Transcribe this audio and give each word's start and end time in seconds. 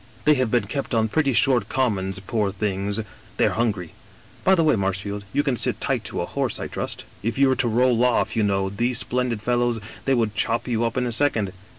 * 0.13 0.25
They 0.25 0.33
have 0.33 0.49
been 0.49 0.63
kept 0.65 0.95
on 0.95 1.09
pretty 1.09 1.31
short 1.31 1.69
commons, 1.69 2.17
poor 2.19 2.51
things! 2.51 3.01
They 3.37 3.45
are 3.45 3.49
hungry. 3.53 3.93
By 4.43 4.55
the 4.55 4.63
way, 4.63 4.75
Marshfield, 4.75 5.25
you 5.31 5.43
can 5.43 5.55
sit 5.55 5.79
tight 5.79 6.03
to 6.05 6.21
a 6.21 6.25
horse, 6.25 6.59
I 6.59 6.65
trust? 6.65 7.05
If 7.21 7.37
you 7.37 7.49
were 7.49 7.55
to 7.57 7.67
roll 7.67 8.03
off, 8.03 8.35
you 8.35 8.41
know, 8.41 8.67
these 8.67 8.97
splendid 8.97 9.43
fellows— 9.43 9.79
^they 10.07 10.17
would 10.17 10.33
chop 10.33 10.67
you 10.67 10.83
up 10.85 10.97
in 10.97 11.05
a 11.05 11.11
second. 11.11 11.53